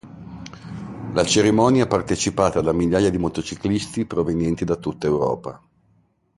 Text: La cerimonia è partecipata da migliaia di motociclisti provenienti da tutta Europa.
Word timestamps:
La 1.13 1.23
cerimonia 1.23 1.83
è 1.83 1.87
partecipata 1.87 2.59
da 2.61 2.73
migliaia 2.73 3.11
di 3.11 3.19
motociclisti 3.19 4.05
provenienti 4.07 4.65
da 4.65 4.75
tutta 4.77 5.05
Europa. 5.05 5.61